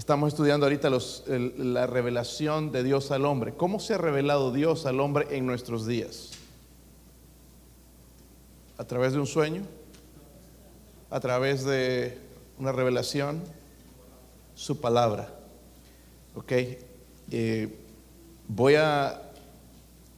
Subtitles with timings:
[0.00, 0.88] Estamos estudiando ahorita
[1.58, 3.52] la revelación de Dios al hombre.
[3.52, 6.30] ¿Cómo se ha revelado Dios al hombre en nuestros días?
[8.78, 9.60] ¿A través de un sueño?
[11.10, 12.16] ¿A través de
[12.58, 13.42] una revelación?
[14.54, 15.34] Su palabra.
[16.34, 16.52] ¿Ok?
[17.30, 17.68] Eh,
[18.48, 19.20] voy a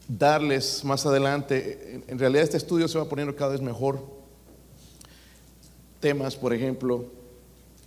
[0.07, 3.99] darles más adelante, en realidad este estudio se va poniendo cada vez mejor.
[5.99, 7.03] Temas, por ejemplo,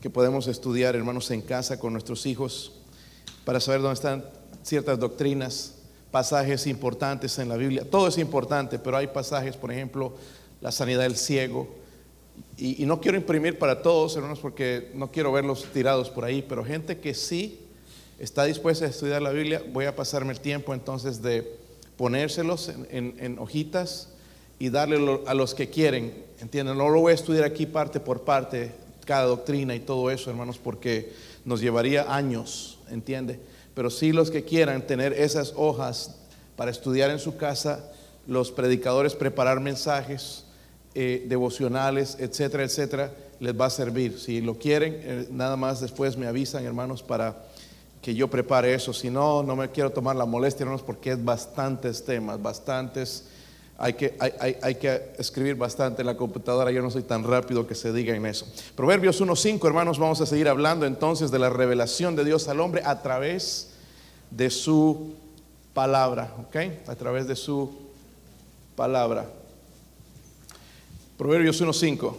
[0.01, 2.73] que podemos estudiar, hermanos, en casa con nuestros hijos,
[3.45, 4.25] para saber dónde están
[4.63, 5.75] ciertas doctrinas,
[6.11, 7.89] pasajes importantes en la Biblia.
[7.89, 10.15] Todo es importante, pero hay pasajes, por ejemplo,
[10.61, 11.69] la sanidad del ciego.
[12.57, 16.45] Y, y no quiero imprimir para todos, hermanos, porque no quiero verlos tirados por ahí,
[16.47, 17.61] pero gente que sí
[18.19, 21.59] está dispuesta a estudiar la Biblia, voy a pasarme el tiempo entonces de
[21.97, 24.09] ponérselos en, en- en hojitas
[24.59, 26.77] y darle a los que quieren, ¿entienden?
[26.79, 28.73] No lo voy a estudiar aquí parte por parte,
[29.07, 31.13] cada doctrina y todo eso, hermanos, porque
[31.47, 33.41] nos llevaría años, ¿entiende?
[33.75, 36.17] Pero sí los que quieran tener esas hojas
[36.57, 37.91] para estudiar en su casa,
[38.27, 40.45] los predicadores preparar mensajes
[40.95, 44.19] eh, devocionales, etcétera, etcétera, les va a servir.
[44.19, 47.45] Si lo quieren, eh, nada más después me avisan, hermanos, para
[48.03, 48.93] que yo prepare eso.
[48.93, 53.25] Si no, no me quiero tomar la molestia, hermanos, porque es bastantes temas, bastantes.
[53.79, 56.71] Hay que, hay, hay- hay que escribir bastante en la computadora.
[56.71, 58.47] Yo no soy tan rápido que se diga en eso.
[58.75, 62.83] Proverbios 1.5, hermanos, vamos a seguir hablando entonces de la revelación de Dios al hombre
[62.85, 63.73] a través
[64.31, 65.15] de su
[65.75, 66.57] palabra, ¿ok?
[66.89, 67.71] A través de su
[68.77, 69.27] palabra.
[71.19, 72.15] Proverbios 1.5.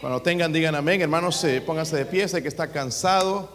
[0.00, 3.48] Cuando tengan, digan amén, hermanos, eh, pónganse de pie, sé que está cansado,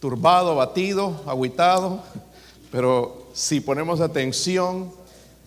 [0.00, 2.02] turbado, abatido, agüitado,
[2.70, 4.92] pero si ponemos atención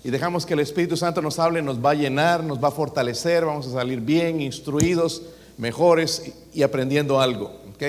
[0.03, 2.71] y dejamos que el Espíritu Santo nos hable, nos va a llenar, nos va a
[2.71, 5.23] fortalecer, vamos a salir bien, instruidos,
[5.57, 7.51] mejores y, aprendiendo algo.
[7.73, 7.83] ¿ok?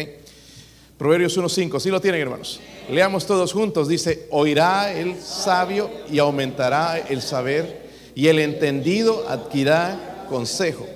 [0.96, 2.60] Proverbios 1.5, ¿sí lo tienen hermanos?
[2.90, 10.26] Leamos todos juntos, dice, oirá el sabio y aumentará el saber, y el entendido adquirirá
[10.28, 10.86] consejo.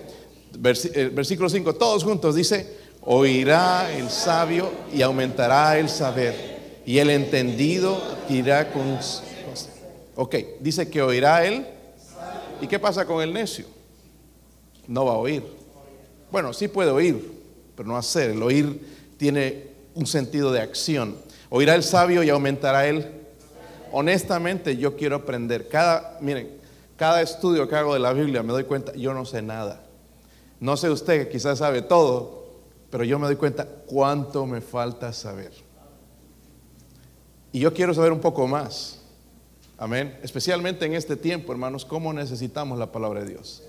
[0.54, 7.10] Eh, versículo 5, todos juntos dice, oirá el sabio y aumentará el saber, y el
[7.10, 9.31] entendido adquirirá consejo.
[10.14, 11.66] Ok, dice que oirá él.
[12.60, 13.66] ¿Y qué pasa con el necio?
[14.86, 15.42] No va a oír.
[16.30, 17.32] Bueno, sí puede oír,
[17.76, 18.30] pero no hacer.
[18.30, 21.16] El oír tiene un sentido de acción.
[21.50, 23.10] Oirá el sabio y aumentará él.
[23.90, 25.68] Honestamente, yo quiero aprender.
[25.68, 26.56] Cada, miren,
[26.96, 29.84] cada estudio que hago de la Biblia me doy cuenta, yo no sé nada.
[30.60, 32.44] No sé usted, quizás sabe todo,
[32.90, 35.52] pero yo me doy cuenta cuánto me falta saber.
[37.50, 39.01] Y yo quiero saber un poco más.
[39.82, 40.16] Amén.
[40.22, 43.64] Especialmente en este tiempo, hermanos, cómo necesitamos la palabra de Dios.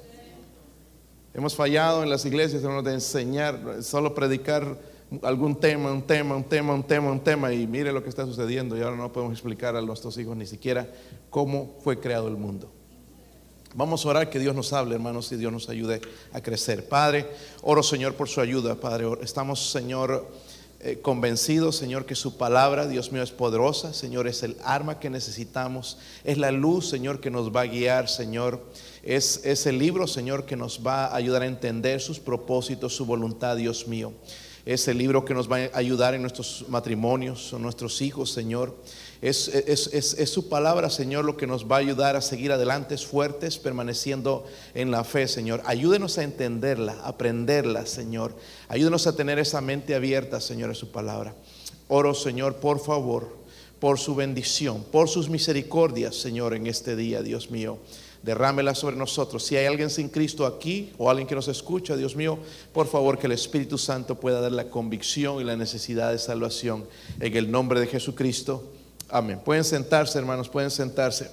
[1.34, 4.78] Hemos fallado en las iglesias, hermanos, de enseñar, solo predicar
[5.24, 8.28] algún tema, un tema, un tema, un tema, un tema, y mire lo que está
[8.28, 8.78] sucediendo.
[8.78, 10.88] Y ahora no podemos explicar a nuestros hijos ni siquiera
[11.32, 12.72] cómo fue creado el mundo.
[13.74, 16.00] Vamos a orar que Dios nos hable, hermanos, y Dios nos ayude
[16.32, 16.88] a crecer.
[16.88, 17.26] Padre,
[17.64, 19.08] oro, Señor, por su ayuda, Padre.
[19.24, 20.30] Estamos, Señor,
[20.86, 23.94] eh, convencidos, Señor, que su palabra, Dios mío, es poderosa.
[23.94, 25.98] Señor, es el arma que necesitamos.
[26.26, 28.62] Es la luz, Señor, que nos va a guiar, Señor.
[29.02, 33.06] Es, es el libro, Señor, que nos va a ayudar a entender sus propósitos, su
[33.06, 34.12] voluntad, Dios mío.
[34.66, 38.76] Es el libro que nos va a ayudar en nuestros matrimonios, en nuestros hijos, Señor.
[39.24, 42.52] Es, es- es- es su palabra, Señor, lo que nos va a ayudar a seguir
[42.52, 45.62] adelante fuertes, permaneciendo en la fe, Señor.
[45.66, 48.36] Ayúdenos a entenderla, a aprenderla, Señor.
[48.68, 51.34] Ayúdenos a tener esa mente abierta, Señor, a su palabra.
[51.88, 53.38] Oro, Señor, por favor,
[53.80, 57.78] por su bendición, por sus misericordias, Señor, en este día, Dios mío.
[58.24, 59.46] Derrámela sobre nosotros.
[59.46, 62.40] Si hay alguien sin Cristo aquí o alguien que nos escucha, Dios mío,
[62.74, 66.86] por favor que el Espíritu Santo pueda dar la convicción y la necesidad de salvación
[67.22, 68.64] en el nombre de Jesucristo.
[69.14, 69.40] Amén.
[69.46, 71.30] Pueden sentarse, hermanos, pueden sentarse.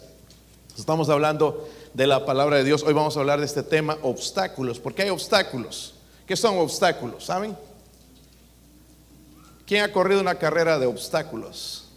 [0.76, 2.82] Estamos hablando de la palabra de Dios.
[2.82, 4.78] Hoy vamos a hablar de este tema, obstáculos.
[4.78, 5.94] ¿Por qué hay obstáculos?
[6.26, 7.24] ¿Qué son obstáculos?
[7.24, 7.56] ¿Saben?
[9.66, 11.88] ¿Quién ha corrido una carrera de obstáculos?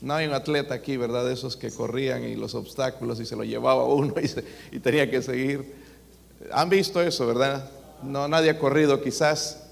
[0.00, 1.24] No hay un atleta aquí, ¿verdad?
[1.24, 5.08] De esos que corrían y los obstáculos y se lo llevaba uno y, y tenía
[5.08, 5.76] que seguir.
[6.50, 7.70] Han visto eso, ¿verdad?
[8.02, 9.62] No, nadie ha corrido quizás,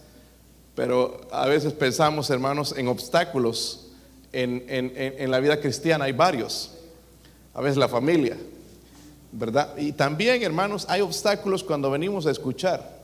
[0.76, 3.81] pero a veces pensamos, hermanos, en obstáculos
[4.32, 6.06] en, en- en- la vida cristiana.
[6.06, 6.73] Hay varios.
[7.55, 8.37] A veces la familia,
[9.32, 9.76] ¿verdad?
[9.76, 12.99] Y también, hermanos, hay obstáculos cuando venimos a escuchar.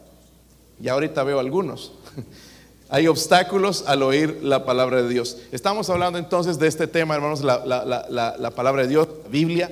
[0.81, 1.93] Y ahorita veo algunos.
[2.91, 5.37] Hay obstáculos al oír la palabra de Dios.
[5.53, 9.07] Estamos hablando entonces de este tema, hermanos, la, la- la- la- la palabra de Dios,
[9.25, 9.71] la Biblia.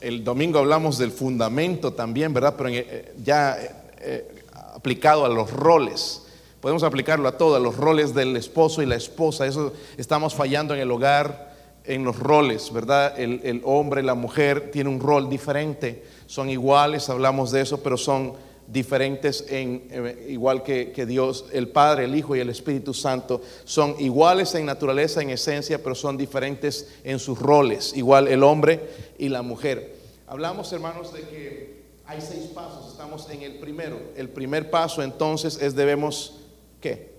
[0.00, 2.54] El domingo hablamos del fundamento también, ¿verdad?
[2.58, 3.70] Pero eh, ya eh,
[4.00, 4.44] eh,
[4.74, 6.22] aplicado a los roles.
[6.62, 9.48] Podemos aplicarlo a todos, los roles del esposo y la esposa.
[9.48, 13.18] Eso estamos fallando en el hogar, en los roles, ¿verdad?
[13.18, 16.04] El, el hombre, la mujer tiene un rol diferente.
[16.26, 18.34] Son iguales, hablamos de eso, pero son
[18.68, 23.42] diferentes en eh, igual que, que, Dios, el Padre, el Hijo y el Espíritu Santo
[23.64, 28.88] son iguales en naturaleza, en esencia, pero son diferentes en sus roles, igual el hombre
[29.18, 29.96] y la mujer.
[30.28, 33.98] Hablamos, hermanos, de que hay seis pasos, estamos en el primero.
[34.16, 36.41] El primer paso entonces es debemos,
[36.82, 37.12] ¿qué?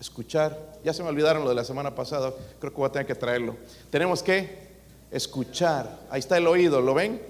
[0.00, 0.58] Escuchar.
[0.82, 3.14] Ya se me olvidaron lo de la semana pasada, creo que voy a tener que
[3.14, 3.56] traerlo.
[3.90, 4.72] Tenemos que
[5.12, 6.00] escuchar.
[6.10, 7.22] Ahí está el oído, ¿lo ven?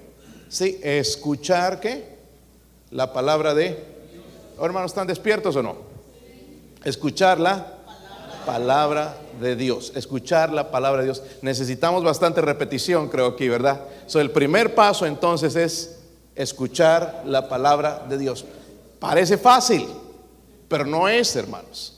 [0.49, 2.13] Sí, escuchar qué?
[2.93, 3.83] la palabra de...
[4.57, 5.75] Oh, hermanos, ¿están despiertos o no?
[6.83, 7.65] Escuchar la
[8.45, 9.91] palabra de Dios.
[9.95, 11.23] Escuchar la palabra de Dios.
[11.41, 13.81] Necesitamos bastante repetición, creo aquí, ¿verdad?
[14.05, 15.99] So, el primer paso entonces es
[16.35, 18.45] escuchar la palabra de Dios.
[18.99, 19.87] Parece fácil,
[20.73, 21.93] pero no es, hermanos.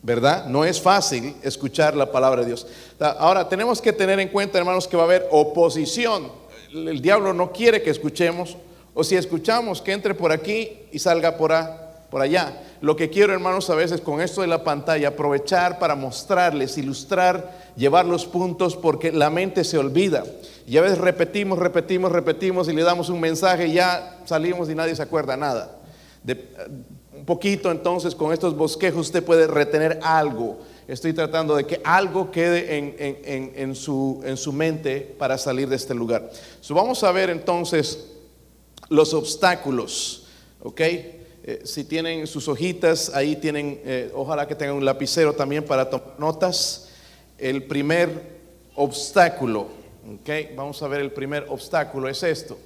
[0.00, 0.46] ¿Verdad?
[0.46, 2.66] No es fácil escuchar la palabra de Dios.
[2.98, 6.32] Ahora, tenemos que tener en cuenta, hermanos, que va a haber oposición.
[6.72, 8.56] El diablo no quiere que escuchemos
[8.94, 11.52] o si escuchamos que entre por aquí y salga por,
[12.08, 12.62] por allá.
[12.80, 17.72] Lo que quiero, hermanos, a veces con esto de la pantalla, aprovechar para mostrarles, ilustrar,
[17.76, 20.24] llevar los puntos, porque la mente se olvida.
[20.66, 24.74] Y a veces repetimos, repetimos, repetimos y le damos un mensaje y ya salimos y
[24.74, 25.76] nadie se acuerda nada.
[27.24, 30.58] Un poquito entonces con estos bosquejos usted puede retener algo.
[30.86, 35.94] Estoy tratando de que algo quede en, su, en su, mente para salir de este
[35.94, 36.30] lugar.
[36.68, 38.10] vamos a ver entonces
[38.90, 40.26] los obstáculos,
[40.62, 40.80] ¿ok?
[40.82, 45.88] Eh, si tienen sus hojitas, ahí tienen, eh, ojalá que tengan un lapicero también para
[45.88, 46.90] tomar notas.
[47.38, 48.34] El primer
[48.74, 49.68] obstáculo,
[50.20, 50.54] ¿ok?
[50.54, 52.58] Vamos a ver el primer obstáculo, es esto,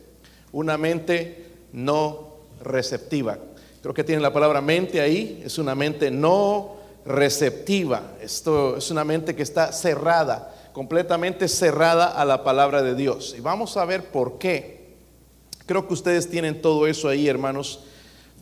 [0.50, 3.38] una mente no receptiva.
[3.82, 8.02] Creo que tienen la palabra mente ahí, es una mente no receptiva.
[8.20, 13.34] Esto es una mente que está cerrada, completamente cerrada a la palabra de Dios.
[13.36, 14.96] Y vamos a ver por qué.
[15.66, 17.84] Creo que ustedes tienen todo eso ahí, hermanos,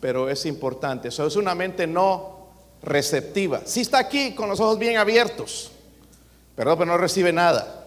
[0.01, 1.09] pero es importante.
[1.09, 2.49] Eso es una mente no
[2.83, 3.63] receptiva.
[3.65, 5.73] Si está aquí con los ojos bien abiertos,
[6.55, 7.85] pero no recibe nada.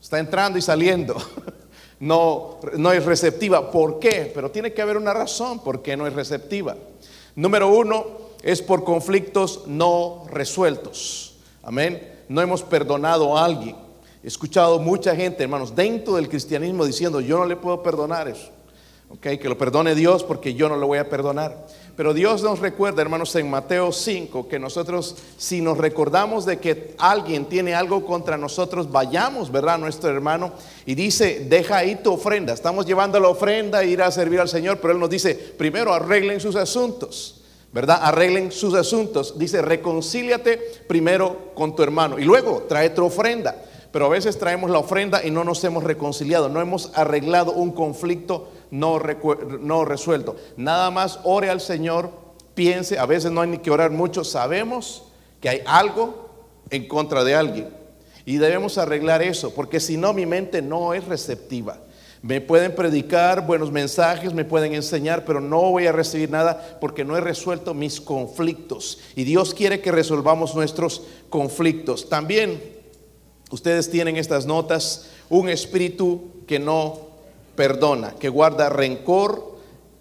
[0.00, 1.16] Está entrando y saliendo.
[2.00, 3.70] No, no es receptiva.
[3.70, 4.30] ¿Por qué?
[4.34, 6.76] Pero tiene que haber una razón por qué no es receptiva.
[7.34, 8.04] Número uno
[8.42, 11.36] es por conflictos no resueltos.
[11.62, 12.14] Amén.
[12.28, 13.76] No hemos perdonado a alguien.
[14.22, 18.50] He escuchado mucha gente, hermanos, dentro del cristianismo diciendo, yo no le puedo perdonar eso.
[19.20, 21.66] Que lo perdone Dios porque yo no lo voy a perdonar.
[21.96, 26.94] Pero Dios nos recuerda, hermanos, en Mateo 5, que nosotros, si nos recordamos de que
[26.98, 29.78] alguien tiene algo contra nosotros, vayamos, ¿verdad?
[29.78, 30.52] Nuestro hermano
[30.84, 32.52] y dice, deja ahí tu ofrenda.
[32.52, 35.94] Estamos llevando la ofrenda e ir a servir al Señor, pero Él nos dice, primero
[35.94, 37.42] arreglen sus asuntos,
[37.72, 38.00] ¿verdad?
[38.02, 39.38] Arreglen sus asuntos.
[39.38, 43.56] Dice, reconcíliate primero con tu hermano y luego trae tu ofrenda.
[43.96, 47.72] Pero a veces traemos la ofrenda y no nos hemos reconciliado, no hemos arreglado un
[47.72, 50.36] conflicto no, resuelto.
[50.58, 52.10] Nada más ore al Señor,
[52.54, 55.04] piense, a veces no hay ni que orar mucho, sabemos
[55.40, 56.28] que hay algo
[56.68, 57.70] en contra de alguien.
[58.26, 61.78] Y debemos arreglar eso, porque si no mi mente no es receptiva.
[62.20, 67.02] Me pueden predicar buenos mensajes, me pueden enseñar, pero no voy a recibir nada porque
[67.06, 68.98] no he resuelto mis conflictos.
[69.14, 71.00] Y Dios quiere que resolvamos nuestros
[71.30, 72.10] conflictos.
[72.10, 72.75] También
[73.50, 76.98] ustedes tienen estas notas, un espíritu que no
[77.54, 79.56] perdona, que guarda rencor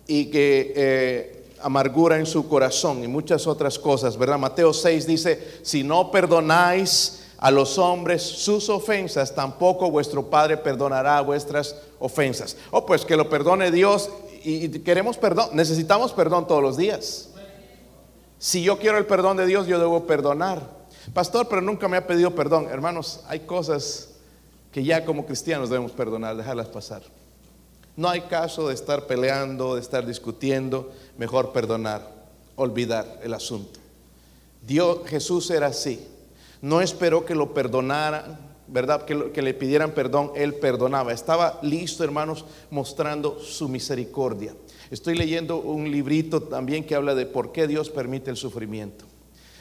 [0.08, 4.38] y que eh, amargura en su corazón y muchas otras cosas, ¿verdad?
[4.38, 11.22] Mateo 6 dice, si no perdonáis a los hombres sus ofensas, tampoco vuestro Padre perdonará
[11.22, 12.58] vuestras ofensas.
[12.72, 14.10] Oh, pues que lo perdone Dios
[14.44, 17.30] y queremos perdón, necesitamos perdón todos los días.
[18.38, 20.75] Si yo quiero el perdón de Dios, yo debo perdonar.
[21.14, 22.68] Pastor, pero nunca me ha pedido perdón.
[22.70, 24.10] Hermanos, hay cosas
[24.72, 27.04] que ya como cristianos debemos perdonar, dejarlas pasar.
[27.96, 32.12] No hay caso de estar peleando, de estar discutiendo, mejor perdonar,
[32.56, 33.80] olvidar el asunto.
[34.66, 36.06] Dios, Jesús era así.
[36.62, 39.06] No esperó que lo perdonaran, ¿verdad?
[39.06, 41.14] Que, que le pidieran perdón, Él perdonaba.
[41.14, 44.56] Estaba listo, hermanos, mostrando su misericordia.
[44.92, 49.06] Estoy leyendo un librito también que habla de por qué Dios permite el sufrimiento.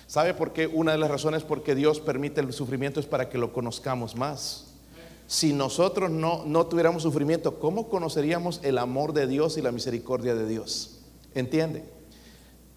[0.07, 0.67] ¿Sabe por qué?
[0.67, 4.15] Una de las razones por qué Dios permite el sufrimiento es para que lo conozcamos
[4.17, 4.75] más
[5.27, 10.35] si nosotros no, no tuviéramos sufrimiento, ¿cómo conoceríamos el amor de Dios y la misericordia
[10.35, 10.99] de Dios?
[11.35, 11.85] ¿Entiende?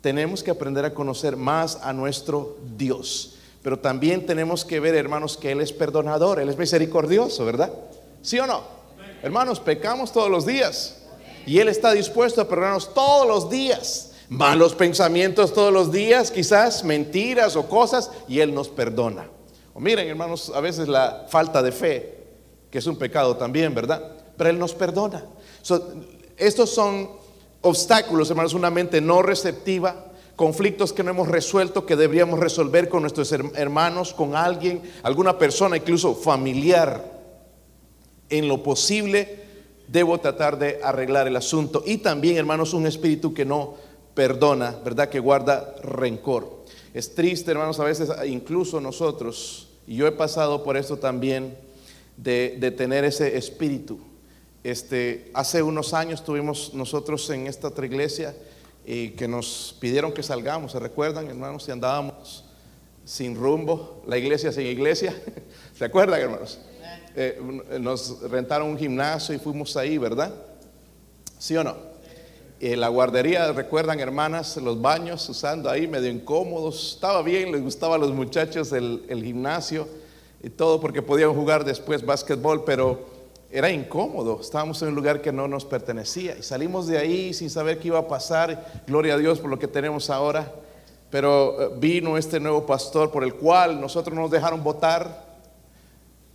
[0.02, 3.36] Tenemos que aprender a conocer más a nuestro Dios.
[3.62, 7.74] Pero también tenemos que ver, hermanos, que Él es perdonador, Él es misericordioso, ¿verdad?
[8.22, 8.62] ¿Sí o no?
[9.22, 11.04] Hermanos, pecamos todos los días.
[11.46, 14.14] Y Él está dispuesto a perdonarnos todos los días.
[14.30, 19.30] Malos pensamientos todos los días, quizás mentiras o cosas, y Él nos perdona.
[19.74, 22.18] O miren, hermanos, a veces la falta de fe,
[22.70, 24.12] que es un pecado también, ¿verdad?
[24.38, 25.24] Pero Él nos perdona.
[26.38, 27.12] estos son
[27.62, 30.06] obstáculos, hermanos, una mente no receptiva,
[30.36, 35.78] conflictos que no hemos resuelto, que deberíamos resolver con nuestros hermanos, con alguien, alguna persona,
[35.78, 37.18] incluso familiar.
[38.30, 39.46] En lo posible,
[39.88, 41.82] debo tratar de arreglar el asunto.
[41.86, 43.76] Y también, hermanos, un espíritu que no
[44.18, 45.10] perdona, ¿verdad?
[45.10, 46.66] Que guarda rencor.
[46.92, 51.56] Es triste, hermanos, a veces incluso nosotros, y yo he pasado por esto también,
[52.18, 54.00] de, tener ese espíritu.
[54.64, 58.36] Este, hace unos años tuvimos nosotros en esta otra iglesia
[58.88, 61.66] y que nos pidieron que salgamos, ¿se recuerdan, hermanos?
[61.66, 62.44] Si andábamos
[63.06, 65.16] sin rumbo, la iglesia sin iglesia,
[65.78, 66.60] ¿se acuerdan, hermanos?
[67.16, 67.40] Eh,
[67.80, 70.34] nos rentaron un gimnasio y fuimos ahí, ¿verdad?
[71.38, 71.87] ¿Sí o no?
[72.60, 76.96] Eh, la guardería, recuerdan hermanas, los baños usando ahí medio incómodos.
[76.96, 79.88] Estaba bien, les gustaba a los muchachos el, gimnasio
[80.42, 83.06] y todo porque podían jugar después básquetbol, pero
[83.52, 84.40] era incómodo.
[84.42, 87.90] Estábamos en un lugar que no nos pertenecía y salimos de ahí sin saber qué
[87.90, 88.84] iba a pasar.
[88.88, 90.52] Gloria a Dios por lo que tenemos ahora.
[91.12, 95.28] Pero eh, vino este nuevo pastor por el cual nosotros nos dejaron votar,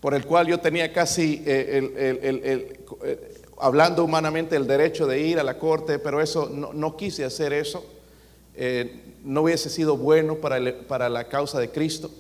[0.00, 5.44] por el cual yo tenía casi eh, el hablando humanamente el derecho de ir a
[5.44, 7.84] la corte, pero eso no, quise hacer eso.
[8.56, 12.10] Eh, no hubiese sido bueno para, para, la causa de Cristo.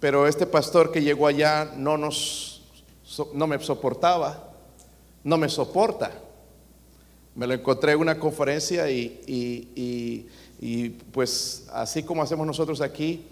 [0.00, 2.64] Pero este pastor que llegó allá no, nos,
[3.32, 4.52] no me soportaba,
[5.22, 6.10] no me soporta.
[7.36, 10.26] Me lo encontré en una conferencia y,
[10.60, 13.24] y pues así como hacemos nosotros aquí,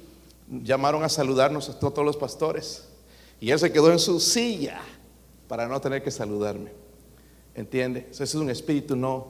[0.48, 2.84] llamaron a saludarnos a todos los pastores.
[3.40, 4.80] Y él se quedó en su silla
[5.48, 6.81] para no tener que saludarme.
[7.54, 8.06] ¿Entiende?
[8.10, 9.28] Ese es un espíritu no.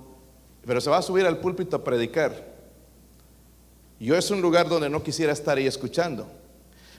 [0.64, 2.52] Pero se va a subir al púlpito a predicar.
[3.98, 6.26] Yo es un lugar donde no quisiera estar ahí escuchando.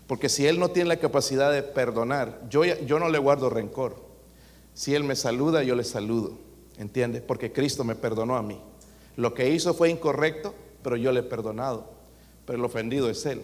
[0.07, 3.95] Porque si Él no tiene la capacidad de perdonar, yo, yo no le guardo rencor.
[4.73, 6.37] Si Él me saluda, yo le saludo.
[6.77, 7.21] ¿Entiende?
[7.21, 8.59] Porque Cristo me perdonó a mí.
[9.15, 11.89] Lo que hizo fue incorrecto, pero yo le he perdonado.
[12.45, 13.43] Pero el ofendido es Él.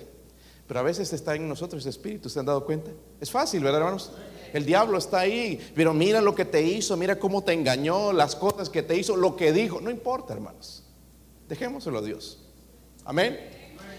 [0.67, 2.91] Pero a veces está en nosotros ese espíritu, ¿se han dado cuenta?
[3.19, 4.11] Es fácil, ¿verdad, hermanos?
[4.53, 8.35] El diablo está ahí, pero mira lo que te hizo, mira cómo te engañó, las
[8.35, 9.81] cosas que te hizo, lo que dijo.
[9.81, 10.83] No importa, hermanos.
[11.47, 12.39] Dejémoselo a Dios.
[13.05, 13.39] Amén.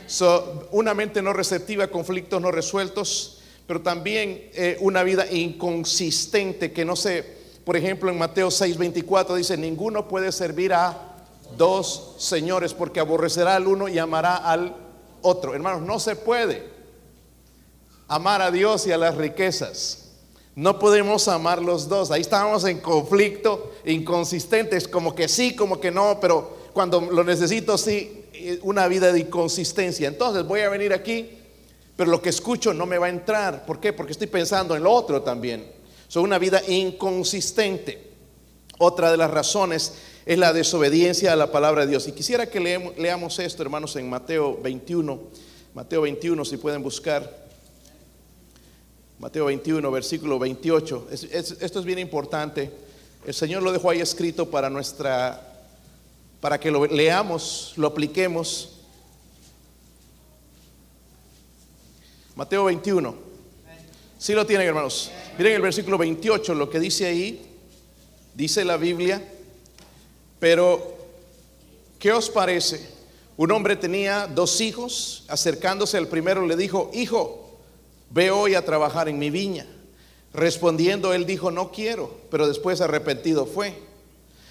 [0.06, 6.84] So, una mente no receptiva, conflictos no resueltos, pero también eh, una vida inconsistente que
[6.84, 7.24] no sé,
[7.64, 11.10] por ejemplo en Mateo 6:24 dice, ninguno puede servir a
[11.56, 14.74] dos señores porque aborrecerá al uno y amará al
[15.22, 15.54] otro.
[15.54, 16.68] Hermanos, no se puede
[18.08, 19.99] amar a Dios y a las riquezas.
[20.56, 22.10] No podemos amar los dos.
[22.10, 27.78] Ahí estábamos en conflicto, inconsistentes, como que sí, como que no, pero cuando lo necesito,
[27.78, 28.24] sí,
[28.62, 30.08] una vida de inconsistencia.
[30.08, 31.30] Entonces voy a venir aquí,
[31.96, 33.64] pero lo que escucho no me va a entrar.
[33.64, 33.92] ¿Por qué?
[33.92, 35.70] Porque estoy pensando en lo otro también.
[36.08, 38.10] Son una vida inconsistente.
[38.78, 39.94] Otra de las razones
[40.26, 42.08] es la desobediencia a la palabra de Dios.
[42.08, 42.60] Y quisiera que
[42.96, 45.20] leamos esto, hermanos, en Mateo 21.
[45.74, 47.39] Mateo 21, si pueden buscar.
[49.20, 51.08] Mateo 21, versículo 28.
[51.10, 52.70] esto es bien importante.
[53.26, 55.58] El Señor lo dejó ahí escrito para nuestra,
[56.40, 58.78] para que lo leamos, lo apliquemos.
[62.34, 63.14] Mateo 21.
[64.18, 65.10] Si lo tienen, hermanos.
[65.36, 67.46] Miren el versículo 28, lo que dice ahí.
[68.34, 69.22] Dice la Biblia.
[70.38, 70.96] Pero,
[71.98, 72.88] ¿qué os parece?
[73.36, 75.24] Un hombre tenía dos hijos.
[75.28, 77.49] Acercándose al primero le dijo, hijo,
[78.10, 79.66] ve hoy a trabajar en mi viña.
[80.32, 83.74] Respondiendo, él dijo, no quiero, pero después arrepentido fue.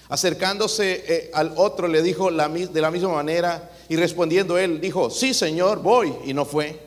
[0.08, 5.32] Acercándose eh, al otro le dijo de la misma manera y respondiendo él dijo, sí
[5.32, 6.80] Señor, voy y no fue.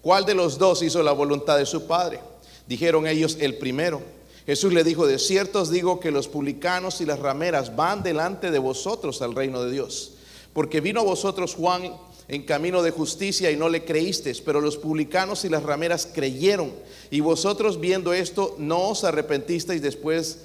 [0.00, 2.20] ¿Cuál de los dos hizo la voluntad de su padre?
[2.66, 4.00] Dijeron ellos, el primero.
[4.46, 8.50] Jesús le dijo, de cierto os digo que los publicanos y las rameras van delante
[8.50, 10.12] de vosotros al reino de Dios.
[10.54, 11.92] Porque vino a vosotros Juan
[12.30, 16.72] en camino de justicia y no le creísteis, pero los publicanos y las rameras creyeron.
[17.10, 20.38] Y vosotros viendo esto no os arrepentisteis después,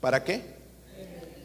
[0.00, 0.42] ¿para qué?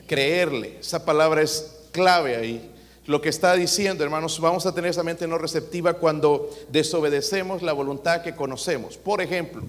[0.06, 0.78] Creerle.
[0.80, 2.72] Esa palabra es clave ahí.
[3.08, 7.74] Lo que está diciendo, hermanos, vamos a tener esa mente no receptiva cuando desobedecemos la
[7.74, 8.98] voluntad que conocemos.
[8.98, 9.64] Por ejemplo,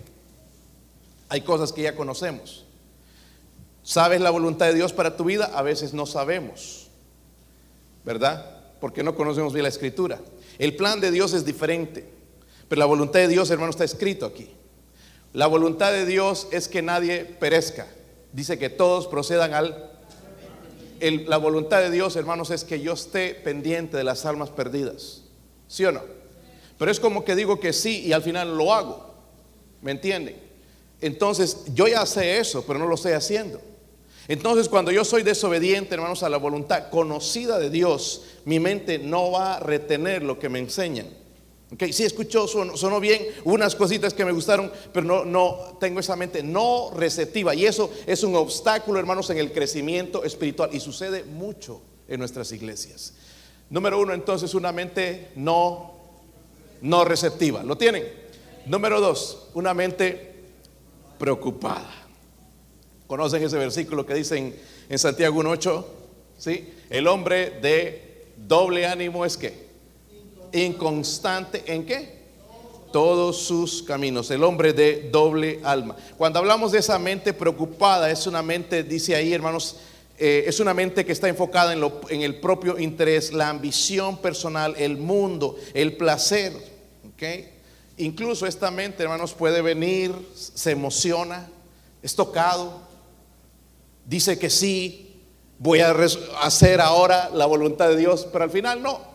[1.30, 2.66] hay cosas que ya conocemos.
[3.82, 5.52] ¿Sabes la voluntad de Dios para tu vida?
[5.54, 6.90] A veces no sabemos.
[8.04, 8.51] ¿Verdad?
[8.82, 10.20] Porque no conocemos bien la escritura.
[10.58, 12.04] El plan de Dios es diferente,
[12.68, 14.50] pero la voluntad de Dios, hermano, está escrito aquí.
[15.32, 17.86] La voluntad de Dios es que nadie perezca.
[18.32, 19.92] Dice que todos procedan al...
[21.00, 25.22] la voluntad de Dios, hermanos, es que yo esté pendiente de las almas perdidas.
[25.68, 26.02] ¿Sí o no?
[26.76, 29.14] Pero es como que digo que sí y al final lo hago.
[29.80, 30.36] ¿Me entienden?
[31.00, 33.60] Entonces, yo ya sé eso, pero no lo estoy haciendo.
[34.28, 39.32] Entonces, cuando yo soy desobediente, hermanos, a la voluntad conocida de Dios, mi mente no
[39.32, 41.06] va a retener lo que me enseñan.
[41.72, 46.16] Okay, sí escuchó, sonó, bien, unas cositas que me gustaron, pero no, no tengo esa
[46.16, 47.54] mente no receptiva.
[47.54, 50.70] Y eso es un obstáculo, hermanos, en el crecimiento espiritual.
[50.72, 53.14] Y sucede mucho en nuestras iglesias.
[53.70, 55.94] Número uno, entonces, una mente no,
[56.82, 57.62] no receptiva.
[57.62, 58.04] ¿Lo tienen?
[58.66, 60.34] Número dos, una mente
[61.18, 62.01] preocupada.
[63.12, 64.56] ¿Conocen ese versículo que dicen
[64.88, 65.84] en Santiago 1.8?
[66.38, 66.72] ¿Sí?
[66.88, 69.66] El hombre de doble ánimo es que
[70.54, 72.22] inconstante en qué?
[72.90, 74.30] Todos sus caminos.
[74.30, 75.94] El hombre de doble alma.
[76.16, 79.76] Cuando hablamos de esa mente preocupada, es una mente, dice ahí hermanos,
[80.18, 84.22] eh, es una mente que está enfocada en, lo, en el propio interés, la ambición
[84.22, 86.54] personal, el mundo, el placer.
[87.12, 87.50] ¿okay?
[87.98, 91.50] Incluso esta mente, hermanos, puede venir, se emociona,
[92.02, 92.90] es tocado,
[94.06, 95.20] dice que sí,
[95.58, 95.94] voy a
[96.42, 99.12] hacer ahora la voluntad de Dios, pero al final no.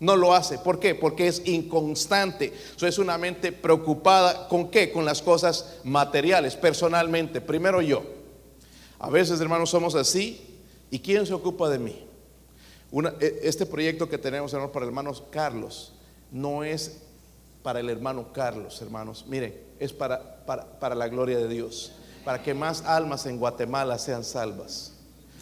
[0.00, 0.56] No lo hace.
[0.56, 0.94] ¿Por qué?
[0.94, 2.54] Porque es inconstante.
[2.80, 4.48] Es una mente preocupada.
[4.48, 4.90] ¿Con qué?
[4.90, 7.42] Con las cosas materiales, personalmente.
[7.42, 8.02] Primero yo.
[8.98, 10.58] A veces, hermanos, somos así.
[10.90, 12.06] ¿Y quién se ocupa de mí?
[13.20, 15.92] E, este proyecto que tenemos, hermanos, para el hermano Carlos,
[16.32, 17.02] no es
[17.62, 19.26] para el hermano Carlos, hermanos.
[19.28, 21.92] Miren, es para, para, para la gloria de Dios.
[22.24, 24.92] Para que más almas en Guatemala sean salvas.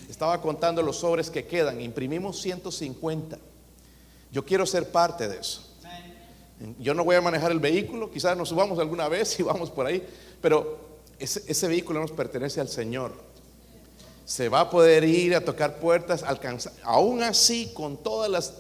[0.09, 1.81] Estaba contando los sobres que quedan.
[1.81, 3.39] Imprimimos 150.
[4.31, 5.69] Yo quiero ser parte de eso.
[6.79, 9.87] Yo no voy a manejar el vehículo, quizás nos subamos alguna vez y vamos por
[9.87, 10.05] ahí,
[10.41, 10.79] pero
[11.19, 13.13] ese, vehículo nos pertenece al Señor.
[14.25, 18.53] Se va a poder ir a tocar puertas, alcanzar, aún así con todas las,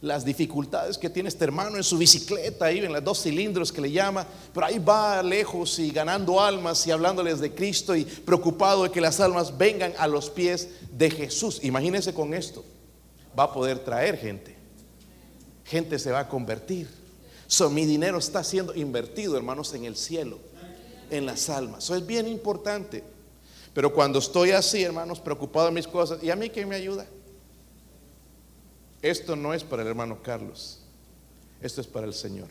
[0.00, 3.80] las dificultades que tiene este hermano en su bicicleta, ahí en los dos cilindros que
[3.80, 8.84] le llama, pero ahí va lejos y ganando almas y hablándoles de Cristo y preocupado
[8.84, 11.60] de que las almas vengan a los pies de Jesús.
[11.62, 12.64] Imagínense con esto,
[13.38, 14.54] va a poder traer gente
[15.64, 16.88] gente se va a convertir.
[17.46, 20.38] So, mi dinero está siendo invertido, hermanos, en el cielo,
[21.10, 21.84] en las almas.
[21.84, 23.02] Eso es bien importante.
[23.72, 27.06] Pero cuando estoy así, hermanos, preocupado en mis cosas, ¿y a mí quién me ayuda?
[29.04, 30.78] Esto no es para el hermano Carlos,
[31.60, 32.48] esto es para el Señor.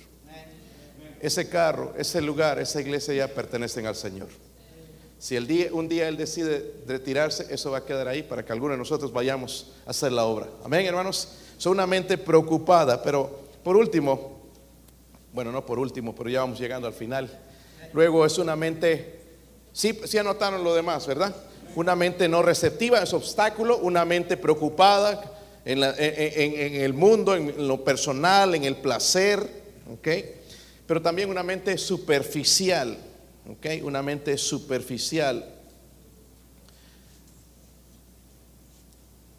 [1.20, 4.28] Ese carro, ese lugar, esa iglesia ya pertenecen al Señor.
[5.18, 8.52] Si el día, un día Él decide retirarse, eso va a quedar ahí para que
[8.52, 10.48] alguno de nosotros vayamos a hacer la obra.
[10.64, 11.28] Amén, hermanos.
[11.58, 14.44] Son una mente preocupada, pero por último,
[15.34, 17.36] bueno, no por último, pero ya vamos llegando al final.
[17.94, 19.22] Luego es una mente,
[19.72, 21.36] sí, sí anotaron lo demás, ¿verdad?
[21.76, 28.56] Una mente no receptiva es obstáculo, una mente preocupada en, el mundo, en lo personal,
[28.56, 29.40] en el placer,
[29.92, 30.08] ¿ok?
[30.86, 32.98] Pero también una mente superficial,
[33.50, 33.84] ¿ok?
[33.84, 35.54] Una mente superficial.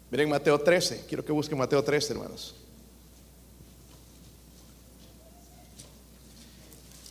[0.09, 2.55] Miren Mateo 13, quiero que busquen Mateo 13, hermanos.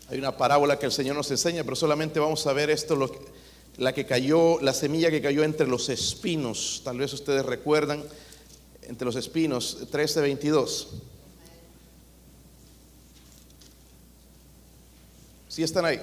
[0.09, 3.11] Hay una parábola que el Señor nos enseña, pero solamente vamos a ver esto,
[3.79, 6.83] la que cayó, la semilla que cayó entre los espinos.
[6.85, 8.05] Tal vez ustedes recuerdan,
[8.89, 10.89] entre los espinos, 13, 22.
[15.49, 16.01] ¿Sí están ahí?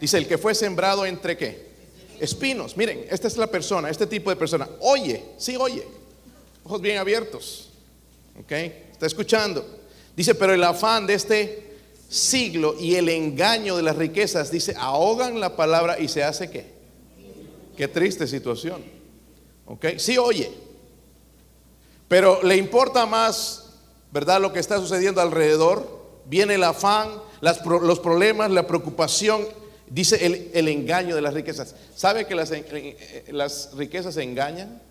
[0.00, 1.66] Dice, el que fue sembrado entre qué?
[2.20, 2.76] Espinos.
[2.76, 4.68] Miren, esta es la persona, este tipo de persona.
[4.80, 5.84] Oye, sí oye
[6.66, 7.68] ojos bien abiertos.
[8.40, 8.52] ¿Ok?
[8.52, 9.64] Está escuchando.
[10.16, 11.76] Dice, pero el afán de este
[12.08, 16.66] siglo y el engaño de las riquezas, dice, ahogan la palabra y se hace qué?
[17.76, 18.82] Qué triste situación.
[19.66, 19.86] ¿Ok?
[19.98, 20.65] Sí oye.
[22.08, 23.70] Pero le importa más,
[24.12, 24.40] ¿verdad?
[24.40, 25.96] Lo que está sucediendo alrededor.
[26.26, 29.46] Viene el afán, los problemas, la preocupación.
[29.88, 31.74] Dice el, engaño de las riquezas.
[31.94, 34.82] ¿Sabe que las, eh, las riquezas engañan?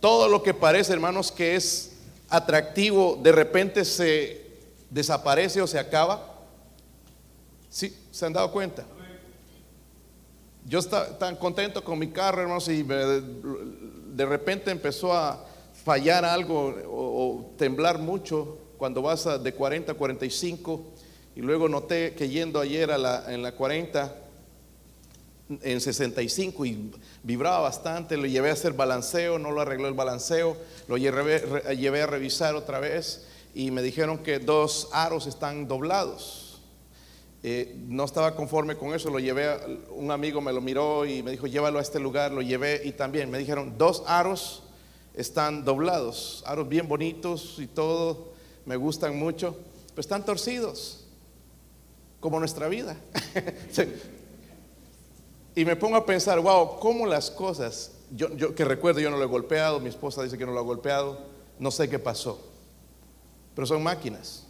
[0.00, 1.92] Todo lo que parece, hermanos, que es
[2.28, 4.42] atractivo, de repente se
[4.90, 6.28] desaparece o se acaba.
[7.70, 7.96] ¿Sí?
[8.10, 8.84] ¿Se han dado cuenta?
[10.66, 12.84] Yo estaba tan contento con mi carro, hermanos, y
[14.12, 15.44] de repente empezó a
[15.84, 20.82] fallar algo o, temblar mucho cuando vas de 40 a 45
[21.34, 24.16] y luego noté que yendo ayer a la, en la 40
[25.62, 26.90] en 65 y
[27.22, 30.56] vibraba bastante, lo llevé a hacer balanceo, no lo arregló el balanceo,
[30.88, 36.41] lo llevé a revisar otra vez y me dijeron que dos aros están doblados.
[37.44, 41.24] Eh, no estaba conforme con eso, lo llevé, a, un amigo me lo miró y
[41.24, 44.62] me dijo, llévalo a este lugar, lo llevé y también me dijeron, dos aros
[45.14, 48.32] están doblados, aros bien bonitos y todo,
[48.64, 49.56] me gustan mucho,
[49.88, 51.04] pero están torcidos,
[52.20, 52.96] como nuestra vida.
[55.56, 59.16] y me pongo a pensar, wow, cómo las cosas, yo, yo que recuerdo, yo no
[59.16, 61.18] lo he golpeado, mi esposa dice que no lo ha golpeado,
[61.58, 62.40] no sé qué pasó,
[63.56, 64.46] pero son máquinas,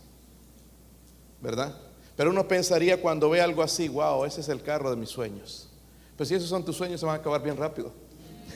[1.41, 1.75] ¿verdad?
[2.17, 5.69] Pero uno pensaría cuando ve algo así, wow, ese es el carro de mis sueños.
[6.17, 7.93] Pues si esos son tus sueños, se van a acabar bien rápido,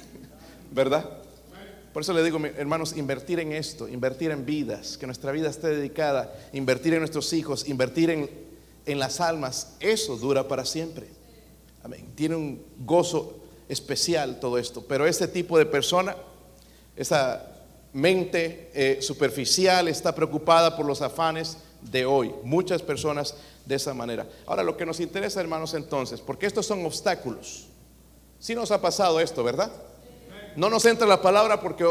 [0.72, 1.04] ¿verdad?
[1.92, 5.68] Por eso le digo, hermanos, invertir en esto, invertir en vidas, que nuestra vida esté
[5.68, 8.30] dedicada, invertir en nuestros hijos, invertir en,
[8.84, 11.06] en las almas, eso dura para siempre.
[11.82, 12.06] Amén.
[12.14, 13.38] Tiene un gozo
[13.68, 14.84] especial todo esto.
[14.86, 16.16] Pero este tipo de persona,
[16.96, 17.46] esa
[17.92, 21.58] mente eh, superficial, está preocupada por los afanes
[21.90, 22.34] de hoy.
[22.42, 24.26] Muchas personas de esa manera.
[24.46, 27.66] Ahora, lo que nos interesa, hermanos, entonces, porque estos son obstáculos.
[28.38, 29.70] Si nos ha pasado esto, ¿verdad?
[30.56, 31.84] no nos entra la palabra porque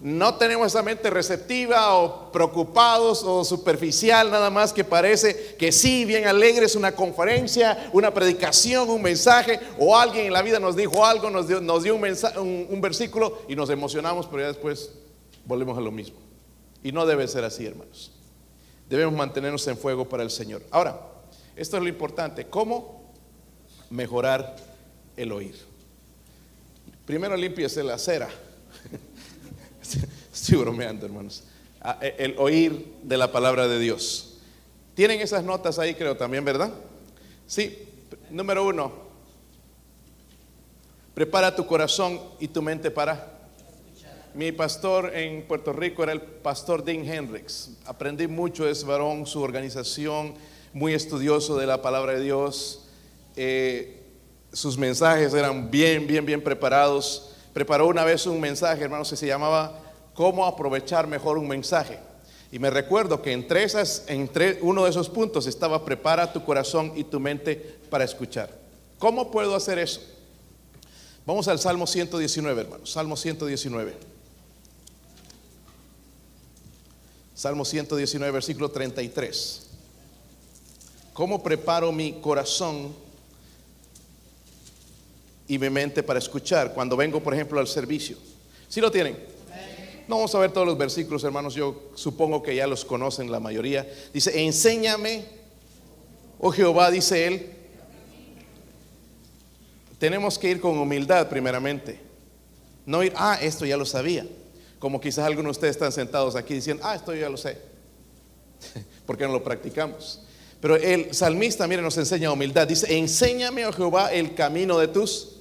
[0.00, 6.04] no tenemos esa mente receptiva o preocupados o superficial, nada más que parece que sí,
[6.04, 10.76] bien alegre, es una conferencia, una predicación, un mensaje, o alguien en la vida nos
[10.76, 14.92] dijo algo, nos dio, nos dio un, un versículo y nos emocionamos, pero ya después
[15.44, 16.18] volvemos a lo mismo.
[16.82, 18.13] Y no debe ser así, hermanos.
[18.88, 20.62] Debemos mantenernos en fuego para el Señor.
[20.70, 21.00] Ahora,
[21.56, 23.12] esto es lo importante, ¿cómo
[23.90, 24.56] mejorar
[25.16, 25.74] el oír?
[27.06, 28.28] Primero limpiese la cera.
[30.32, 31.44] Estoy bromeando, hermanos.
[31.80, 34.38] Ah, e, el oír de la palabra de Dios.
[34.94, 36.72] Tienen esas notas ahí, creo también, ¿verdad?
[37.46, 37.78] Sí.
[38.30, 39.04] Número uno.
[41.14, 43.33] Prepara tu corazón y tu mente para.
[44.34, 47.70] Mi pastor en Puerto Rico era el pastor Dean Hendricks.
[47.86, 50.34] Aprendí mucho de ese varón, su organización,
[50.72, 52.86] muy estudioso de la palabra de Dios.
[53.36, 54.02] Eh,
[54.52, 57.30] sus mensajes eran bien, bien, bien preparados.
[57.52, 59.80] Preparó una vez un mensaje, hermanos, que se llamaba
[60.14, 62.00] ¿Cómo aprovechar mejor un mensaje?
[62.50, 66.92] Y me recuerdo que entre, esas, entre uno de esos puntos estaba prepara tu corazón
[66.96, 68.50] y tu mente para escuchar.
[68.98, 70.00] ¿Cómo puedo hacer eso?
[71.24, 72.90] Vamos al Salmo 119, hermanos.
[72.90, 74.13] Salmo 119.
[77.44, 79.66] Salmo 119, versículo 33.
[81.12, 82.94] ¿Cómo preparo mi corazón
[85.46, 88.16] y mi mente para escuchar cuando vengo, por ejemplo, al servicio.
[88.66, 89.18] ¿Sí lo tienen?
[90.08, 93.40] No vamos a ver todos los versículos, hermanos, yo supongo que ya los conocen la
[93.40, 93.86] mayoría.
[94.14, 95.26] Dice, enséñame,
[96.38, 97.52] oh Jehová, dice él.
[99.98, 102.00] Tenemos que ir con humildad primeramente.
[102.86, 104.26] No ir, ah, esto ya lo sabía.
[104.78, 107.58] Como quizás algunos de ustedes están sentados aquí diciendo, ah, esto ya lo sé.
[109.06, 110.22] porque no lo practicamos?
[110.60, 112.66] Pero el salmista, mire, nos enseña humildad.
[112.66, 115.34] Dice, enséñame, oh Jehová, el camino de tus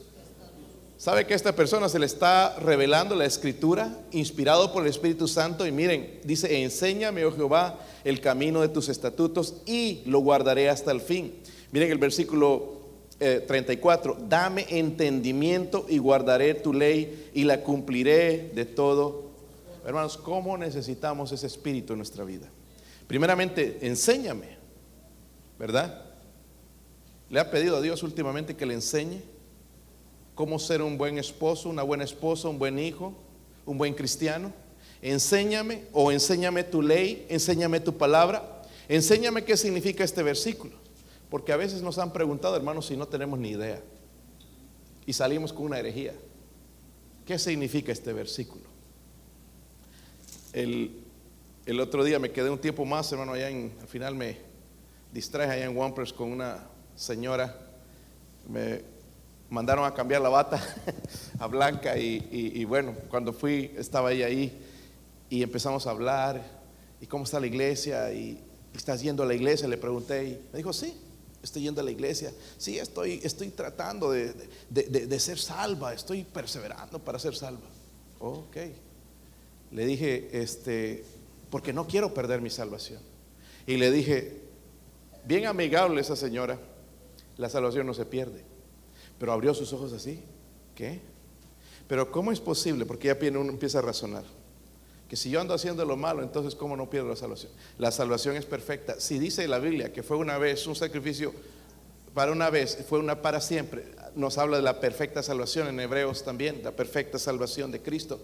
[1.03, 5.27] ¿Sabe que a esta persona se le está revelando la escritura, inspirado por el Espíritu
[5.27, 5.67] Santo?
[5.67, 10.91] Y miren, dice, enséñame, oh Jehová, el camino de tus estatutos y lo guardaré hasta
[10.91, 11.35] el fin.
[11.73, 12.82] Miren el versículo
[13.47, 19.31] 34, eh, dame entendimiento y guardaré tu ley y la cumpliré de todo.
[19.86, 22.47] Hermanos, ¿cómo necesitamos ese espíritu en nuestra vida?
[23.07, 24.57] Primeramente, enséñame,
[25.59, 26.05] ¿verdad?
[27.29, 29.33] ¿Le ha pedido a Dios últimamente que le enseñe?
[30.36, 33.13] cómo ser un buen esposo, una buena esposa, un buen hijo,
[33.65, 34.51] un buen cristiano.
[35.01, 40.82] Enséñame o enséñame tu ley, enséñame tu palabra, enséñame qué significa este versículo.
[41.33, 43.81] Porque a veces nos han preguntado, hermanos, si no tenemos ni idea.
[45.07, 46.13] Y salimos con una herejía.
[47.25, 48.65] ¿Qué significa este versículo?
[50.53, 50.93] El,
[51.81, 54.37] otro día me quedé un tiempo más, hermano, allá en, al final me
[55.11, 57.57] distraje allá en Wampers con una señora.
[58.47, 58.83] Me
[59.49, 60.63] mandaron a cambiar la bata
[61.39, 64.55] a Blanca y, bueno, cuando fui estaba ella ahí
[65.31, 66.43] y empezamos a hablar
[67.01, 68.39] y cómo está la iglesia y
[68.75, 70.95] estás yendo a la iglesia, le pregunté y me dijo, sí,
[71.43, 74.34] estoy yendo a la iglesia, sí, estoy, estoy tratando de,
[74.69, 77.69] de ser salva, estoy perseverando para ser salva.
[78.19, 78.58] ok,
[79.71, 81.03] le dije, este,
[81.49, 83.01] porque no quiero perder mi salvación.
[83.65, 84.41] Y le dije,
[85.25, 86.60] bien amigable esa señora,
[87.38, 88.43] la salvación no se pierde.
[89.17, 90.19] Pero abrió sus ojos así.
[90.75, 90.99] ¿Qué?
[91.88, 92.86] Pero ¿cómo es posible?
[92.86, 94.23] Porque ya uno empieza a razonar.
[95.07, 97.51] Que si yo ando haciendo lo malo, entonces ¿cómo no pierdo la salvación?
[97.77, 98.99] La salvación es perfecta.
[98.99, 101.33] Si dice la Biblia que fue una vez un sacrificio
[102.13, 103.85] para una vez, fue una para siempre,
[104.15, 108.19] nos habla de la perfecta salvación en Hebreos también, la perfecta salvación de Cristo.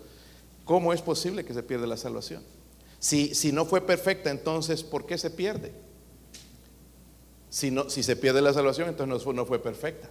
[0.63, 2.43] ¿Cómo es posible que se pierda la salvación?
[2.99, 5.73] Si, si no fue perfecta, entonces ¿por qué se pierde?
[7.49, 10.07] Si, no, si se pierde la salvación, entonces no fue, no fue perfecta.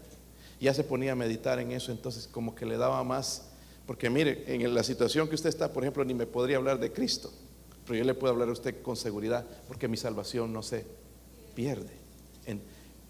[0.61, 3.51] Ya se ponía a meditar en eso, entonces como que le daba más,
[3.89, 6.93] porque mire, en la situación que usted está, por ejemplo, ni me podría hablar de
[6.93, 7.33] Cristo,
[7.87, 10.85] pero yo le puedo hablar a usted con seguridad, porque mi salvación no se
[11.55, 11.89] pierde.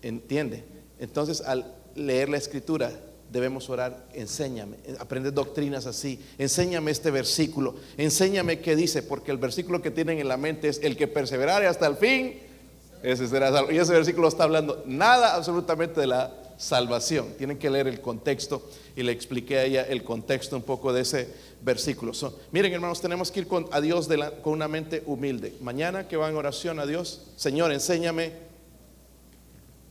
[0.03, 0.65] ¿Entiende?
[1.01, 2.93] Entonces, al leer la escritura,
[3.33, 9.83] debemos orar, enséñame, aprender doctrinas así, enséñame este versículo, enséñame qué dice, porque el versículo
[9.83, 12.39] que tienen en la mente es el que perseverare hasta el fin,
[13.03, 13.73] ese será salvo.
[13.73, 17.35] Y ese versículo está hablando nada absolutamente de la salvación.
[17.39, 21.03] Tienen que leer el contexto y le expliqué a ella el contexto un poco de
[21.03, 22.13] ese versículo.
[22.53, 24.09] miren hermanos, tenemos que ir con, a Dios
[24.43, 25.57] con una mente humilde.
[25.61, 28.33] Mañana que van en oración a Dios, Señor, enséñame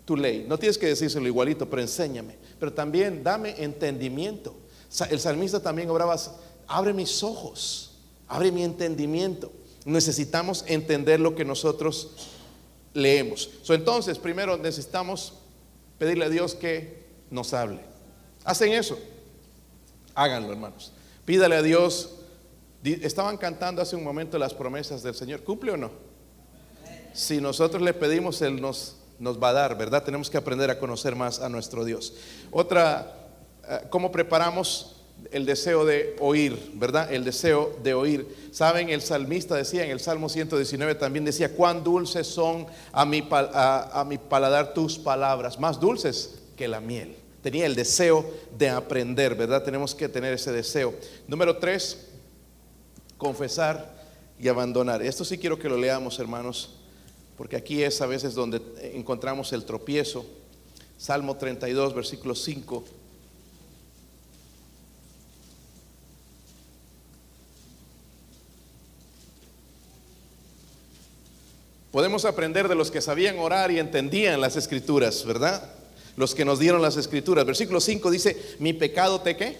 [0.05, 0.45] tu ley.
[0.47, 2.35] No tienes que decírselo igualito, pero enséñame.
[2.59, 4.55] Pero también dame entendimiento.
[5.09, 6.15] El salmista también oraba,
[6.67, 7.95] abre mis ojos,
[8.27, 9.51] abre mi entendimiento.
[9.85, 12.11] Necesitamos entender lo que nosotros
[12.93, 13.49] leemos.
[13.69, 15.33] entonces, primero necesitamos
[15.97, 17.79] pedirle a Dios que nos hable.
[18.43, 18.97] ¿Hacen eso?
[20.15, 20.93] Háganlo, hermanos.
[21.25, 22.15] Pídale a Dios.
[22.83, 25.43] Estaban cantando hace un momento las promesas del Señor.
[25.43, 25.91] ¿Cumple o no?
[27.13, 30.03] Si nosotros le pedimos, Él nos nos va a dar, ¿verdad?
[30.03, 32.13] Tenemos que aprender a conocer más a nuestro Dios.
[32.51, 33.29] Otra,
[33.67, 34.96] eh, ¿cómo preparamos
[35.31, 37.11] el deseo de oír, ¿verdad?
[37.13, 38.49] El deseo de oír.
[38.51, 43.27] Saben, el salmista decía en el Salmo 119 también decía, cuán dulces son a mi,
[43.31, 47.15] a, mi paladar tus palabras, más dulces que la miel.
[47.41, 48.25] Tenía el deseo
[48.57, 49.63] de aprender, ¿verdad?
[49.63, 50.93] Tenemos que tener ese deseo.
[51.27, 52.07] Número tres,
[53.17, 53.95] confesar
[54.39, 55.01] y abandonar.
[55.01, 56.77] Esto sí quiero que lo leamos, hermanos
[57.37, 58.59] porque aquí es a veces donde
[58.95, 60.25] encontramos el tropiezo.
[60.97, 62.83] Salmo 32, versículo 5.
[71.97, 75.67] Podemos aprender de los que sabían orar y entendían las escrituras, ¿verdad?
[76.15, 77.43] Los que nos dieron las escrituras.
[77.43, 79.57] Versículo 5 dice, mi pecado te qué?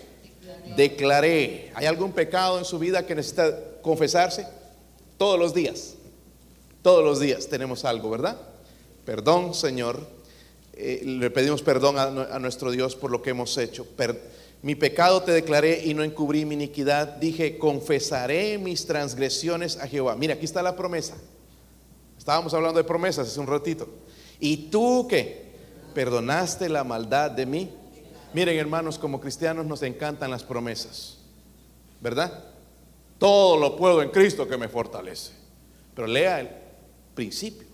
[0.76, 1.72] Declaré.
[1.74, 4.46] ¿Hay algún pecado en su vida que necesita confesarse?
[5.18, 5.96] Todos los días.
[6.84, 8.38] Todos los días tenemos algo, ¿verdad?
[9.04, 10.08] Perdón, Señor.
[10.74, 13.88] Eh, le pedimos perdón a, nuestro Dios por lo que hemos hecho.
[14.62, 17.16] mi pecado te declaré y no encubrí mi iniquidad.
[17.16, 20.16] Dije, confesaré mis transgresiones a Jehová.
[20.16, 21.16] Mira, aquí está la promesa.
[22.28, 23.88] Estábamos hablando de promesas hace un ratito.
[24.42, 25.46] ¿Y tú qué?
[25.94, 27.70] ¿Perdonaste la maldad de mí?
[28.34, 31.20] Miren, hermanos, como cristianos nos encantan las promesas.
[32.02, 32.44] ¿Verdad?
[33.18, 35.32] Todo lo puedo en Cristo que me fortalece.
[35.96, 36.50] Pero lea el
[37.16, 37.66] principio.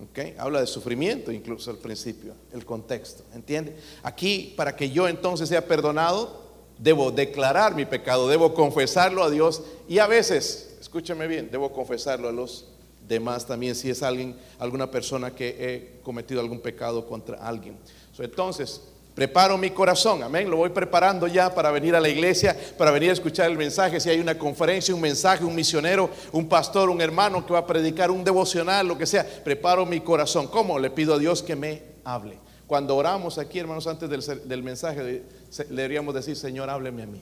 [0.00, 0.38] ¿ok?
[0.38, 3.24] Habla de sufrimiento incluso al principio, el contexto.
[3.34, 3.76] ¿Entiende?
[4.04, 9.64] Aquí, para que yo entonces sea perdonado, debo declarar mi pecado, debo confesarlo a Dios
[9.88, 12.69] y a veces, escúchame bien, debo confesarlo a los
[13.10, 17.76] demás también si es alguien, alguna persona que he cometido algún pecado contra alguien.
[18.18, 18.80] entonces,
[19.14, 20.48] Preparo mi corazón, amén.
[20.48, 24.00] Lo voy preparando ya para venir a la iglesia, para venir a escuchar el mensaje.
[24.00, 27.66] Si hay una conferencia, un mensaje, un misionero, un pastor, un hermano que va a
[27.66, 30.46] predicar, un devocional, lo que sea, preparo mi corazón.
[30.46, 30.78] ¿Cómo?
[30.78, 32.38] Le pido a Dios que me hable.
[32.66, 35.22] Cuando oramos aquí, hermanos, antes del, mensaje, le
[35.68, 37.20] deberíamos decir, Señor, hábleme a mí.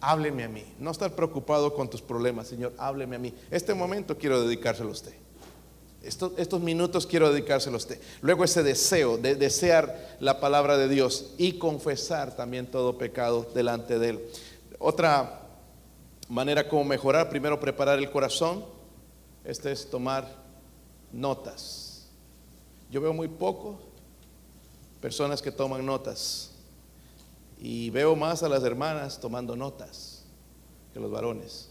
[0.00, 0.64] Hábleme a mí.
[0.78, 3.34] No estar preocupado con tus problemas, Señor, hábleme a mí.
[3.50, 5.14] Este momento quiero dedicárselo a usted.
[6.02, 8.00] Estos, minutos quiero dedicárselo a usted.
[8.22, 13.98] Luego ese deseo de desear la palabra de Dios y confesar también todo pecado delante
[13.98, 14.20] de Él.
[14.78, 15.42] Otra
[16.28, 18.64] manera como mejorar, primero preparar el corazón,
[19.44, 20.28] este es tomar
[21.12, 22.06] notas.
[22.90, 23.80] Yo veo muy poco
[25.00, 26.57] personas que toman notas
[27.60, 30.24] y veo más a las hermanas tomando notas
[30.92, 31.70] que los varones.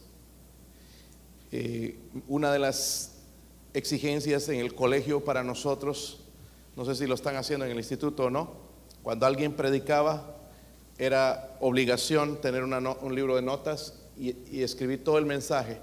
[1.51, 1.97] Eh,
[2.27, 3.13] una de las
[3.73, 6.19] exigencias en el colegio para nosotros,
[6.75, 8.67] no sé si lo están haciendo en el instituto o no,
[9.01, 10.35] cuando alguien predicaba
[10.97, 15.77] era obligación tener un libro de notas y, escribir todo el mensaje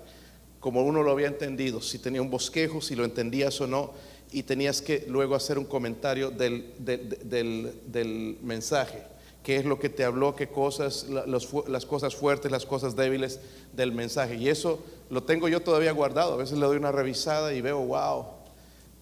[0.61, 3.93] como uno lo había entendido, si tenía un bosquejo, si lo entendías o no,
[4.33, 9.13] y tenías que luego hacer un comentario del, del mensaje
[9.44, 13.40] qué es lo que te habló, qué cosas, las cosas fuertes, las cosas débiles
[13.74, 14.37] del mensaje.
[14.37, 14.80] Y eso
[15.11, 16.33] lo tengo yo todavía guardado.
[16.33, 18.24] A veces le doy una revisada y veo, wow,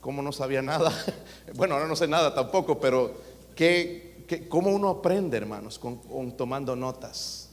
[0.01, 0.93] cómo no sabía nada.
[1.55, 3.15] bueno, ahora no sé nada tampoco, pero
[3.55, 6.01] ¿qué, cómo uno aprende, hermanos, con,
[6.37, 7.51] tomando notas?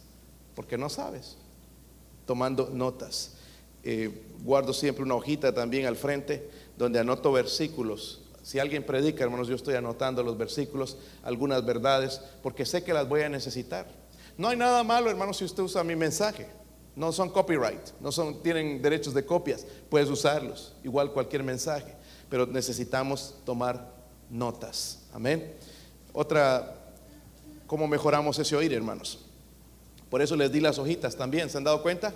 [0.56, 1.38] Porque no sabes,
[2.25, 3.36] tomando notas.
[3.84, 9.47] Eh, guardo siempre una hojita también al frente donde anoto versículos si alguien predica, hermanos,
[9.47, 13.88] yo estoy anotando los versículos, algunas verdades, porque sé que las voy a necesitar.
[14.38, 16.47] No hay nada malo, hermanos, si usted usa mi mensaje.
[16.95, 21.95] No son copyright, no son, tienen derechos de copias, puedes usarlos, igual cualquier mensaje.
[22.30, 23.91] pero necesitamos tomar
[24.30, 24.99] notas.
[25.13, 25.56] Amén.
[26.13, 26.75] Otra,
[27.65, 29.19] ¿cómo mejoramos ese oír, hermanos?
[30.10, 32.13] Por eso les di las hojitas también, ¿se han dado cuenta?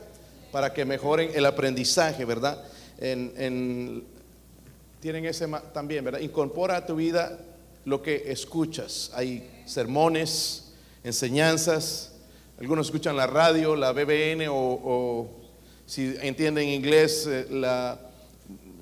[0.52, 2.64] Para que mejoren el aprendizaje, ¿verdad?
[2.98, 4.06] En,
[5.04, 6.22] tienen ese también, ¿verdad?
[6.22, 7.38] Incorpora a tu vida
[7.84, 9.12] lo que escuchas.
[9.14, 10.72] Hay sermones,
[11.04, 12.14] enseñanzas,
[12.58, 15.28] algunos escuchan la radio, la BBN o,
[15.86, 18.00] si entienden inglés, eh, la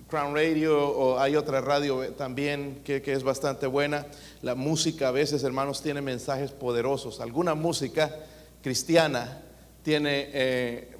[0.08, 4.06] Crown Radio o hay otra radio también que, es bastante buena.
[4.44, 7.20] La música a veces, hermanos, tiene mensajes poderosos.
[7.20, 8.16] Alguna música
[8.62, 9.42] cristiana
[9.82, 10.96] tiene eh,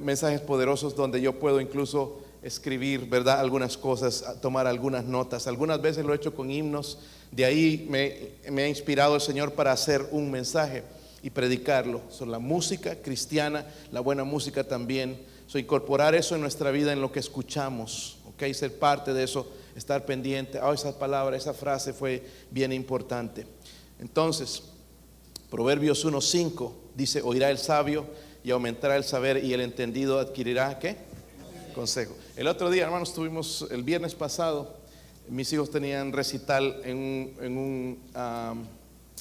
[0.00, 3.40] mensajes poderosos donde yo puedo incluso escribir, ¿verdad?
[3.40, 5.46] Algunas cosas, tomar algunas notas.
[5.46, 6.98] Algunas veces lo he hecho con himnos.
[7.32, 10.84] De ahí me, me ha inspirado el Señor para hacer un mensaje
[11.22, 12.02] y predicarlo.
[12.08, 15.20] Son la música cristiana, la buena música también.
[15.48, 19.50] So, incorporar eso en nuestra vida, en lo que escuchamos, ok, ser parte de eso,
[19.74, 20.60] estar pendiente.
[20.60, 23.46] Oh, esa palabra, esa frase fue bien importante.
[23.98, 24.62] Entonces,
[25.50, 28.06] Proverbios 1.5 dice, oirá el sabio
[28.44, 30.96] y aumentará el saber y el entendido adquirirá, ¿qué?
[31.74, 32.14] Consejo.
[32.36, 34.76] El otro día, hermanos, tuvimos el viernes pasado,
[35.26, 37.98] mis hijos tenían recital en un,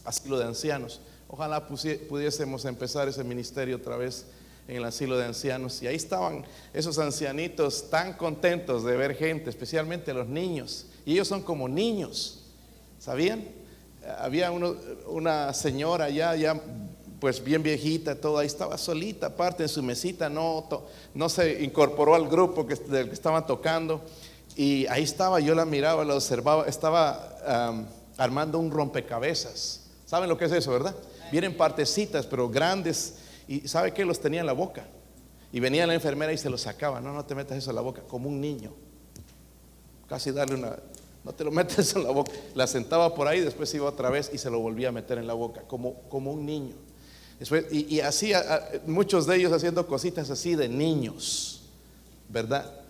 [0.03, 0.99] asilo de ancianos.
[1.29, 4.25] Ojalá pudiésemos empezar ese ministerio otra vez
[4.67, 5.81] en el asilo de ancianos.
[5.81, 10.87] Y ahí estaban esos ancianitos tan contentos de ver gente, especialmente los niños.
[11.05, 12.43] Y ellos son como niños,
[12.99, 13.45] ¿sabían?
[14.19, 16.61] Había una señora ya, ya
[17.25, 20.69] pues bien viejita, todo ahí estaba solita, aparte en su mesita, no,
[21.15, 24.03] no se incorporó al grupo que, del que estaban tocando.
[24.55, 27.81] Y ahí estaba, yo la miraba, la observaba, estaba
[28.15, 29.87] armando un rompecabezas.
[30.05, 30.95] ¿Saben lo que es eso, verdad?
[31.31, 33.15] Vienen partecitas, pero grandes.
[33.47, 34.05] ¿Y sabe qué?
[34.05, 34.85] Los tenía en la boca.
[35.51, 37.01] Y venía la enfermera y se los sacaba.
[37.01, 38.71] No, no te metas eso en la boca, como un niño.
[40.07, 40.75] Casi darle una...
[41.23, 42.31] No te lo metes en la boca.
[42.53, 45.25] La sentaba por ahí, después iba otra vez y se lo volvía a meter en
[45.25, 46.75] la boca, como, como un niño.
[47.71, 48.31] Y, así,
[48.85, 51.63] muchos de ellos haciendo cositas así de niños,
[52.29, 52.81] ¿verdad?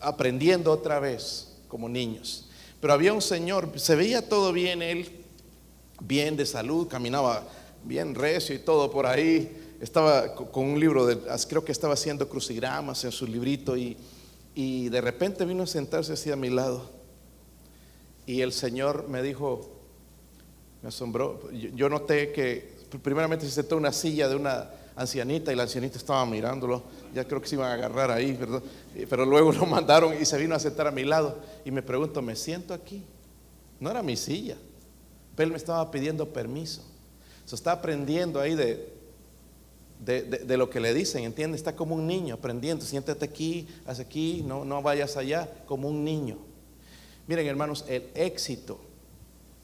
[0.00, 2.48] Aprendiendo otra vez como niños.
[2.80, 5.24] Pero había un señor, se veía todo bien él,
[6.00, 7.48] bien de salud, caminaba
[7.84, 9.76] bien recio y todo por ahí.
[9.80, 15.00] Estaba con un libro, de, creo que estaba haciendo crucigramas en su librito y de
[15.00, 16.98] repente vino a sentarse así a mi lado.
[18.28, 19.78] Y el Señor me dijo,
[20.82, 25.62] me asombró, yo, noté que primeramente se sentó una silla de una ancianita y la
[25.64, 26.82] ancianita estaba mirándolo,
[27.14, 28.62] ya creo que se iban a agarrar ahí, ¿verdad?
[29.08, 32.20] pero luego lo mandaron y se vino a sentar a mi lado y me pregunto,
[32.22, 33.04] ¿me siento aquí?
[33.78, 34.56] No era mi silla,
[35.36, 36.82] pero él me estaba pidiendo permiso.
[37.44, 38.92] Se está aprendiendo ahí de,
[40.00, 41.56] de, lo que le dicen, ¿entiende?
[41.56, 42.84] Está como un niño aprendiendo.
[42.84, 46.36] Siéntate aquí, haz aquí, no, no vayas allá, como un niño.
[47.26, 48.80] Miren, hermanos, el éxito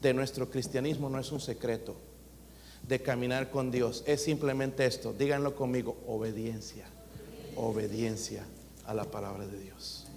[0.01, 1.95] de nuestro cristianismo no es un secreto
[2.87, 4.03] de caminar con Dios.
[4.05, 6.85] Es simplemente esto, díganlo conmigo, obediencia.
[7.55, 8.45] Obediencia
[8.85, 10.07] a la palabra de Dios.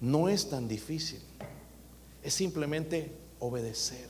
[0.00, 1.20] No es tan difícil.
[2.22, 4.08] Es simplemente obedecer.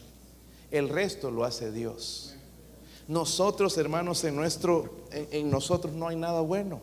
[0.70, 2.34] El resto lo hace Dios.
[3.06, 6.80] Nosotros, hermanos, en, nuestro, en, nosotros no hay nada bueno.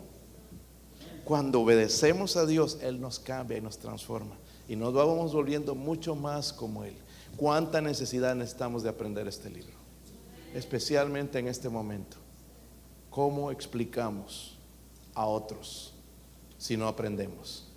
[1.26, 4.36] Cuando obedecemos a Dios, Él nos cambia y nos transforma.
[4.70, 6.96] Y nos vamos volviendo mucho más como Él.
[7.36, 9.83] ¿Cuánta necesidad necesitamos de aprender este libro?
[10.54, 12.18] Especialmente en este momento.
[13.10, 14.58] ¿Cómo explicamos
[15.14, 15.94] a otros
[16.58, 17.68] si no aprendemos?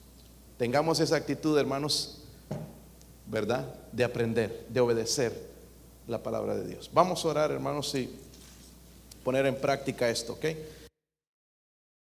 [0.59, 2.23] Tengamos esa actitud, hermanos,
[3.27, 3.75] ¿verdad?
[3.93, 5.51] De aprender, de obedecer
[6.07, 6.91] la palabra de Dios.
[6.93, 8.11] Vamos a orar, hermanos, y
[9.25, 10.45] poner en práctica esto, ¿ok?